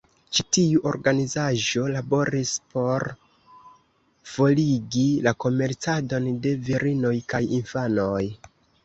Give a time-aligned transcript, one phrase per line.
[0.35, 3.05] Ĉi tiu organizaĵo laboris por
[4.37, 8.25] forigi la komercadon de virinoj kaj infanoj.